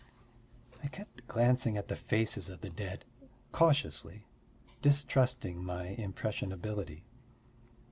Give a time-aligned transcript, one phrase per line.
[0.83, 3.05] I kept glancing at the faces of the dead
[3.51, 4.25] cautiously,
[4.81, 7.03] distrusting my impressionability.